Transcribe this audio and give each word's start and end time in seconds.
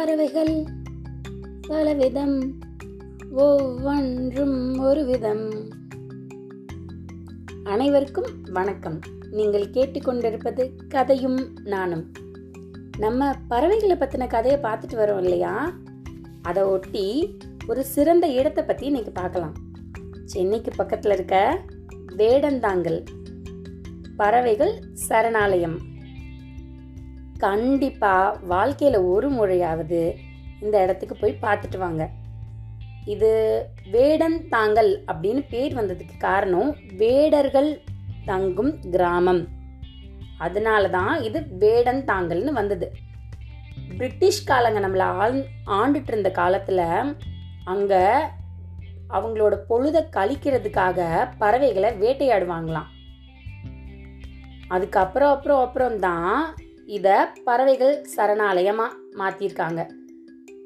பறவைகள் 0.00 0.64
பலவிதம் 1.68 2.52
ஒவ்வொன்றும் 3.30 4.78
ஒரு 4.78 5.04
விதம் 5.04 5.70
அனைவருக்கும் 7.64 8.26
வணக்கம். 8.52 8.98
நீங்கள் 9.30 9.70
கேட்டுக்கொண்டிருப்பது 9.70 10.70
கதையும் 10.88 11.54
நானும். 11.64 12.12
நம்ம 12.98 13.34
பறவைகளை 13.48 13.96
பற்றின 13.96 14.26
கதையை 14.26 14.60
பார்த்துட்டு 14.60 14.94
வரோம் 14.94 15.22
இல்லையா? 15.22 15.72
அதை 16.42 16.62
ஒட்டி 16.62 17.36
ஒரு 17.66 17.84
சிறந்த 17.84 18.26
இடத்தை 18.26 18.64
பற்றி 18.64 18.86
இன்னைக்கு 18.86 19.10
பார்க்கலாம். 19.10 19.54
சென்னைக்கு 20.24 20.70
பக்கத்தில் 20.76 21.12
இருக்க 21.12 21.64
வேடந்தாங்கல் 22.16 23.04
பறவைகள் 24.16 24.82
சரணாலயம். 24.92 25.78
கண்டிப்பாக 27.44 28.38
வாழ்க்கையில் 28.52 28.98
ஒரு 29.12 29.28
முறையாவது 29.36 30.00
இந்த 30.64 30.74
இடத்துக்கு 30.84 31.14
போய் 31.16 31.42
பார்த்துட்டு 31.44 31.78
வாங்க. 31.84 32.02
இது 33.14 33.30
வேடன் 33.94 34.36
தாங்கல் 34.54 34.90
அப்படின்னு 35.10 35.42
பேர் 35.52 35.76
வந்ததுக்கு 35.78 36.16
காரணம் 36.26 36.70
வேடர்கள் 37.02 37.70
தங்கும் 38.30 38.72
கிராமம். 38.94 39.42
அதனால 40.46 40.82
தான் 40.96 41.14
இது 41.28 41.38
வேடன் 41.64 42.02
தாங்கல்னு 42.10 42.52
வந்தது. 42.60 42.88
பிரிட்டிஷ் 43.98 44.46
காலங்க 44.50 44.80
நம்மளை 44.84 45.06
ஆள் 45.22 45.38
ஆண்டுட்டு 45.78 46.12
இருந்த 46.12 46.30
காலத்தில் 46.40 46.86
அங்கே 47.72 48.04
அவங்களோட 49.16 49.54
பொழுதை 49.70 50.02
கழிக்கிறதுக்காக 50.16 50.98
பறவைகளை 51.42 51.90
வேட்டையாடுவாங்களாம். 52.02 52.90
அதுக்கப்புறம் 54.74 55.32
அப்புறம் 55.36 55.62
அப்புறம் 55.66 55.96
தான் 56.08 56.34
இதை 56.96 57.16
பறவைகள் 57.44 57.94
சரணாலயமாக 58.16 58.96
மாற்றிருக்காங்க 59.18 59.80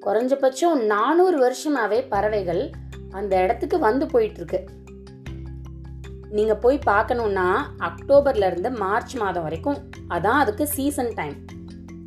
குறைஞ்சபட்சம் 0.07 0.79
நானூறு 0.93 1.39
வருஷமாகவே 1.39 1.99
பறவைகள் 2.13 2.63
அந்த 3.11 3.33
இடத்துக்கு 3.43 3.79
வந்து 3.79 4.05
போயிட்டுருக்கு. 4.07 4.61
நீங்கள் 6.31 6.61
போய் 6.65 6.79
பார்க்கணுன்னா 6.87 7.49
அக்டோபர்லேருந்து 7.89 8.71
மார்ச் 8.77 9.15
மாதம் 9.15 9.43
வரைக்கும் 9.43 9.79
அதான் 10.09 10.41
அதுக்கு 10.43 10.67
சீசன் 10.67 11.13
டைம் 11.15 11.37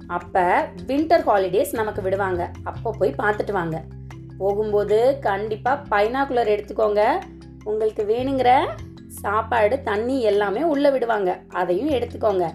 அப்போ 0.08 0.46
வின்டர் 0.86 1.26
ஹாலிடேஸ் 1.28 1.72
நமக்கு 1.72 2.02
விடுவாங்க. 2.02 2.52
அப்போ 2.64 2.90
போய் 3.00 3.14
பார்த்துட்டு 3.18 3.52
வாங்க. 3.52 3.78
போகும்போது 4.38 5.00
கண்டிப்பாக 5.22 5.84
பைனாக்குலர் 5.92 6.54
எடுத்துக்கோங்க. 6.56 7.04
உங்களுக்கு 7.64 8.04
வேணுங்கிற 8.14 8.52
சாப்பாடு 9.22 9.76
தண்ணி 9.81 10.18
எல்லாமே 10.22 10.64
உள்ளே 10.64 10.90
விடுவாங்க. 10.90 11.31
அதையும் 11.62 11.94
எடுத்துக்கோங்க. 11.98 12.48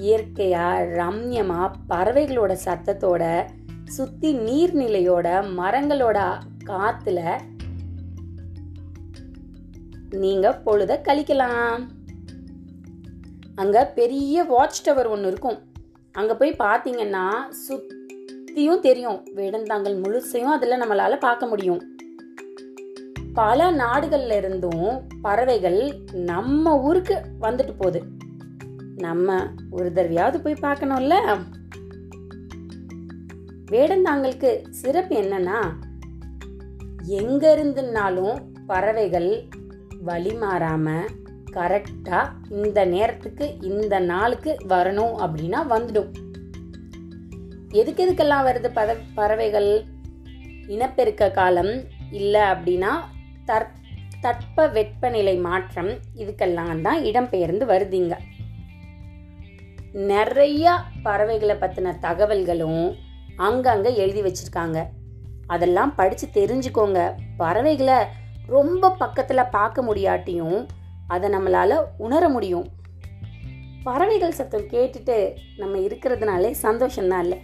இயற்கையா 0.00 0.66
ரம்யமா 0.98 1.70
பறவைகளோட 1.88 2.56
சத்தத்தோட 2.64 3.48
சுத்தி 3.84 4.36
நீர்நிலையோட 4.38 5.28
மரங்களோட 5.56 6.38
காத்துல 6.64 7.40
நீங்க 10.10 10.52
பொழுத 10.52 11.00
கழிக்கலாம். 11.04 11.86
அங்க 13.54 13.92
பெரிய 13.94 14.44
வாட்ச் 14.44 14.82
டவர் 14.82 15.06
ஒன்று 15.06 15.28
இருக்கும். 15.28 15.58
அங்க 16.12 16.36
போய் 16.36 16.54
பார்த்தீங்கன்னா 16.58 17.28
சுத்தியும் 17.68 18.80
தெரியும். 18.80 19.26
வேடந்தாங்கல் 19.36 20.00
முழுசையும் 20.00 20.52
அதுல 20.56 20.78
நம்மளால 20.78 21.18
பார்க்க 21.18 21.46
முடியும். 21.46 21.96
பல 23.34 23.72
நாடுகள்ல 23.72 24.36
இருந்தும் 24.36 25.02
பறவைகள் 25.22 25.98
நம்ம 26.12 26.80
ஊருக்கு 26.80 27.14
வந்துட்டு 27.40 27.74
போகுது. 27.78 28.02
நம்ம 29.00 29.46
ஒரு 29.70 29.92
தடவையாவது 29.94 30.38
போய் 30.38 30.62
பார்க்கணும்ல? 30.62 31.16
வேடந்தாங்களுக்கு 33.70 34.50
சிறப்பு 34.70 35.14
என்னன்னா 35.22 35.58
எங்க 37.06 37.44
இருந்துனாலும் 37.56 38.36
பறவைகள் 38.66 39.30
வழி 40.00 40.30
மாறாம 40.30 40.96
கரெக்டா 41.52 42.18
இந்த 42.50 42.84
நேரத்துக்கு 42.84 43.46
இந்த 43.60 44.00
நாளுக்கு 44.00 44.56
வரணும் 44.68 45.14
அப்படின்னா 45.18 45.60
வந்துடும். 45.70 46.10
எதுக்கு 47.72 48.00
எதுக்கெல்லாம் 48.06 48.46
வருது 48.48 48.68
பத 48.74 48.96
பறவைகள்? 49.14 49.84
இனப்பெருக்க 50.68 51.30
காலம் 51.30 51.72
இல்லை 52.10 52.40
அப்படின்னா 52.40 52.92
தற் 53.44 53.70
தட்ப 54.20 54.66
வெப்பநிலை 54.66 55.36
மாற்றம் 55.36 55.92
இதுக்கெல்லாம் 56.16 56.80
தான் 56.80 57.02
இடம்பெயர்ந்து 57.02 57.66
வருதுங்க. 57.66 58.16
நிறைய 59.92 60.78
பறவைகளை 61.02 61.56
பற்றின 61.56 61.98
தகவல்களும் 61.98 62.96
அங்கங்கே 63.36 63.96
எழுதி 63.96 64.22
வச்சிருக்காங்க. 64.22 64.86
அதெல்லாம் 65.46 65.94
படித்து 65.94 66.28
தெரிஞ்சுக்கோங்க. 66.34 67.12
பறவைகளை 67.36 68.04
ரொம்ப 68.46 68.90
பக்கத்தில் 68.90 69.48
பார்க்க 69.50 69.82
முடியாட்டியும் 69.82 70.66
அதை 71.06 71.30
நம்மளால் 71.30 71.84
உணர 71.96 72.28
முடியும். 72.28 72.68
பறவைகள் 73.82 74.32
சத்தம் 74.32 74.68
கேட்டுட்டு 74.68 75.36
நம்ம 75.56 75.78
இருக்கிறதுனாலே 75.78 76.54
சந்தோஷம்தான் 76.62 77.18
இல்லை. 77.18 77.40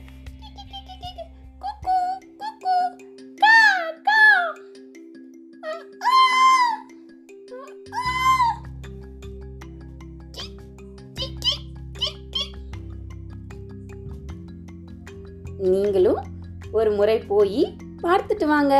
நீங்களும் 15.58 16.18
ஒரு 16.72 16.90
முறை 16.92 17.18
போய் 17.18 17.76
பார்த்துட்டு 18.02 18.44
வாங்க. 18.44 18.74